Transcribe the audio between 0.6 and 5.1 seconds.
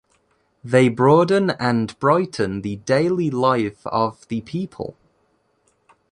They broaden and brighten the daily life of the people.